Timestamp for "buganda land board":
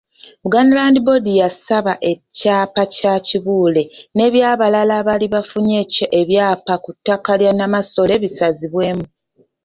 0.43-1.25